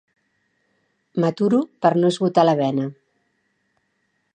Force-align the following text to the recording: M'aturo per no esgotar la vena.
M'aturo 1.25 1.61
per 1.87 1.93
no 2.01 2.13
esgotar 2.15 2.47
la 2.51 2.57
vena. 2.65 2.91